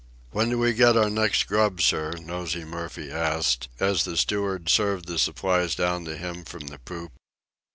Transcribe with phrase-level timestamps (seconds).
[0.31, 5.05] "When do we get our next grub, sir?" Nosey Murphy asked, as the steward served
[5.05, 7.11] the supplies down to him from the poop.